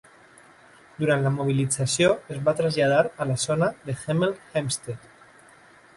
Durant 1.01 1.25
la 1.27 1.31
mobilització, 1.35 2.09
es 2.37 2.41
va 2.49 2.55
traslladar 2.61 3.03
a 3.25 3.29
la 3.33 3.39
zona 3.47 3.69
de 3.85 3.99
Hemel 4.01 4.35
Hempstead. 4.63 5.09